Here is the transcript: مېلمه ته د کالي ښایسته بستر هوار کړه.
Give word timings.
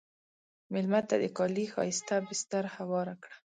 مېلمه 0.73 1.01
ته 1.09 1.15
د 1.23 1.25
کالي 1.37 1.65
ښایسته 1.73 2.15
بستر 2.27 2.63
هوار 2.75 3.07
کړه. 3.23 3.35